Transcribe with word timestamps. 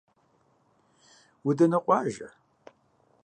Удэнэ 1.47 1.79
къуажэ? 1.85 2.29